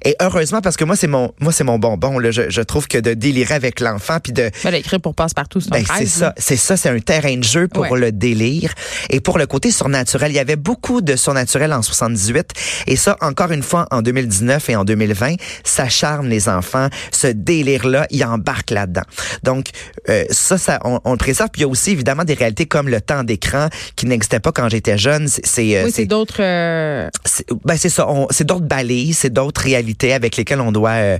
Et 0.04 0.14
heureusement, 0.20 0.60
parce 0.60 0.76
que 0.76 0.84
moi, 0.84 0.96
c'est 0.96 1.06
mon, 1.06 1.32
moi, 1.40 1.50
c'est 1.52 1.64
mon 1.64 1.78
bonbon, 1.78 2.18
là. 2.18 2.30
Je, 2.30 2.50
je 2.50 2.60
trouve 2.60 2.88
que 2.88 2.98
de 2.98 3.14
délirer 3.14 3.54
avec 3.54 3.80
l'enfant 3.80 4.18
puis 4.22 4.32
de, 4.32 4.50
Ben, 4.64 4.74
écrit 4.74 4.98
pour 4.98 5.14
passe-partout, 5.14 5.60
c'est 5.60 5.70
ben, 5.70 5.82
c'est 5.98 6.06
ça, 6.06 6.34
c'est 6.36 6.56
ça, 6.56 6.76
c'est 6.76 6.90
un 6.90 6.98
terrain 7.00 7.36
de 7.36 7.44
jeu 7.44 7.66
pour 7.68 7.84
Ouais. 7.90 7.98
le 7.98 8.12
délire. 8.12 8.72
Et 9.10 9.20
pour 9.20 9.38
le 9.38 9.46
côté 9.46 9.70
surnaturel, 9.70 10.30
il 10.30 10.34
y 10.34 10.38
avait 10.38 10.56
beaucoup 10.56 11.00
de 11.00 11.16
surnaturel 11.16 11.72
en 11.72 11.82
78. 11.82 12.50
Et 12.86 12.96
ça, 12.96 13.16
encore 13.20 13.50
une 13.50 13.62
fois, 13.62 13.86
en 13.90 14.02
2019 14.02 14.68
et 14.70 14.76
en 14.76 14.84
2020, 14.84 15.34
ça 15.64 15.88
charme 15.88 16.28
les 16.28 16.48
enfants. 16.48 16.88
Ce 17.12 17.26
délire-là, 17.28 18.06
il 18.10 18.24
embarque 18.24 18.70
là-dedans. 18.70 19.02
Donc, 19.42 19.68
euh, 20.08 20.24
ça, 20.34 20.58
ça 20.58 20.78
on, 20.84 21.00
on 21.04 21.12
le 21.12 21.16
préserve. 21.18 21.48
Puis 21.52 21.60
il 21.60 21.64
y 21.64 21.66
a 21.66 21.68
aussi, 21.68 21.90
évidemment, 21.92 22.24
des 22.24 22.34
réalités 22.34 22.66
comme 22.66 22.88
le 22.88 23.00
temps 23.00 23.24
d'écran 23.24 23.68
qui 23.96 24.06
n'existait 24.06 24.40
pas 24.40 24.52
quand 24.52 24.68
j'étais 24.68 24.98
jeune. 24.98 25.28
C'est, 25.28 25.76
euh, 25.78 25.84
Oui, 25.84 25.92
c'est 25.94 26.06
d'autres. 26.06 26.40
euh, 26.42 27.08
c'est- 27.24 27.46
ben 27.64 27.76
c'est 27.76 27.88
ça. 27.88 28.06
c'est 28.30 28.44
d'autres 28.46 28.66
balises, 28.66 29.18
c'est 29.18 29.32
d'autres 29.32 29.62
réalités 29.62 30.12
avec 30.12 30.36
lesquelles 30.36 30.60
on 30.60 30.72
doit. 30.72 30.90
euh, 30.90 31.18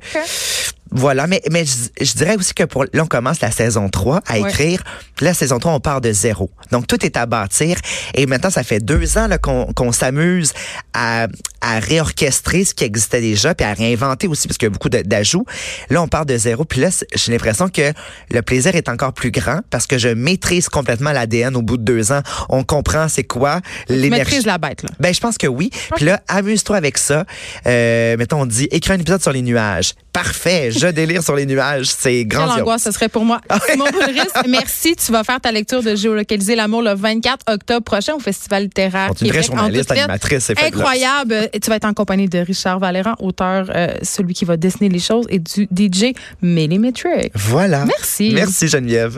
Voilà, 0.95 1.27
mais, 1.27 1.43
mais 1.51 1.65
je, 1.65 2.05
je 2.05 2.13
dirais 2.15 2.37
aussi 2.37 2.55
que 2.55 2.65
pour 2.65 2.85
là, 2.85 3.03
on 3.03 3.07
commence 3.07 3.41
la 3.41 3.51
saison 3.51 3.89
3 3.89 4.21
à 4.27 4.39
Ouais. 4.39 4.49
écrire. 4.49 4.83
Puis 5.17 5.27
la 5.27 5.35
saison 5.35 5.59
3, 5.59 5.73
on 5.73 5.81
part 5.81 6.01
de 6.01 6.13
zéro. 6.13 6.51
Donc, 6.71 6.87
tout 6.87 7.05
est 7.05 7.17
à 7.17 7.27
bâtir. 7.27 7.77
Et 8.15 8.27
maintenant, 8.27 8.51
ça 8.51 8.63
fait 8.63 8.81
deux 8.81 9.19
ans 9.19 9.27
là, 9.27 9.39
qu'on 9.39 9.67
qu'on 9.75 9.93
s'amuse 9.93 10.53
à, 10.93 11.27
à 11.61 11.79
réorchestrer 11.81 12.65
ce 12.65 12.75
qui 12.75 12.85
existait 12.85 13.21
déjà, 13.21 13.55
puis 13.55 13.67
à 13.67 13.73
réinventer 13.75 14.27
aussi, 14.29 14.47
parce 14.49 14.57
qu'il 14.59 14.67
y 14.67 14.71
a 14.71 14.71
beaucoup 14.71 14.89
d'ajouts. 14.89 15.45
Là, 15.91 16.03
on 16.03 16.09
part 16.09 16.27
de 16.27 16.37
zéro. 16.37 16.65
Puis 16.65 16.81
là, 16.81 16.89
j'ai 17.15 17.33
l'impression 17.33 17.69
que 17.69 17.93
le 18.31 18.43
plaisir 18.43 18.75
est 18.77 18.89
encore 18.89 19.13
plus 19.13 19.31
grand 19.31 19.61
parce 19.71 19.87
que 19.87 19.99
je 19.99 20.09
maîtrise 20.09 20.69
complètement 20.69 21.13
l'ADN 21.13 21.57
au 21.57 21.63
bout 21.63 21.77
de 21.77 21.83
deux 21.85 22.13
ans. 22.13 22.23
On 22.49 22.63
comprend 22.65 23.09
c'est 23.09 23.25
quoi 23.25 23.61
l'énergie. 23.89 24.11
maîtrises 24.11 24.47
la 24.47 24.59
bête, 24.59 24.83
là. 24.83 24.91
Ben, 25.01 25.13
je 25.13 25.21
pense 25.21 25.39
que 25.39 25.47
oui. 25.47 25.71
Puis 25.97 26.05
là, 26.05 26.21
amuse-toi 26.29 26.77
avec 26.77 26.99
ça. 26.99 27.25
Euh, 27.67 28.17
mettons, 28.17 28.43
on 28.43 28.47
dit, 28.47 28.69
écris 28.71 28.93
un 28.93 28.99
épisode 29.01 29.23
sur 29.23 29.33
les 29.33 29.43
nuages. 29.43 29.95
Parfait. 30.15 30.71
Je 30.71 30.87
délire 30.87 31.23
sur 31.25 31.35
les 31.35 31.45
nuages. 31.45 31.87
C'est 31.87 32.11
Quelle 32.21 32.29
grandiose. 32.29 32.61
angoisse 32.61 32.83
ce 32.85 32.93
serait 32.93 33.09
pour 33.09 33.25
moi. 33.25 33.41
Simon 33.69 33.87
Boulris, 33.93 34.21
merci. 34.49 34.95
Tu 34.95 35.11
vas 35.11 35.25
faire 35.25 35.41
ta 35.41 35.51
lecture 35.51 35.83
de 35.83 35.97
Géolocaliser 35.97 36.55
l'amour 36.55 36.83
le 36.83 36.95
24 36.95 37.53
octobre 37.53 37.83
prochain 37.83 38.15
au 38.15 38.21
Festival 38.21 38.63
littéraire 38.63 39.11
On 39.11 39.15
est 39.15 39.21
une 39.23 39.29
vraie 39.33 39.43
Québec. 39.43 39.59
en 39.61 39.69
toute 39.71 39.91
animatrice. 39.91 40.51
Incroyable. 40.51 41.49
Et 41.53 41.59
tu 41.59 41.69
vas 41.69 41.77
être 41.77 41.85
en 41.85 41.95
compagnie 41.95 42.29
de 42.29 42.39
Richard 42.39 42.79
Valéran, 42.79 43.15
auteur, 43.19 43.67
euh, 43.75 43.89
celui 44.03 44.35
qui 44.35 44.45
va 44.45 44.57
dessiner 44.57 44.89
les 44.89 45.01
choses, 45.01 45.27
et 45.31 45.41
du 45.41 45.69
DJ 45.75 46.15
Millimetric. 46.41 47.33
Voilà. 47.35 47.85
Merci. 47.85 48.31
Merci, 48.35 48.69
Geneviève. 48.69 49.13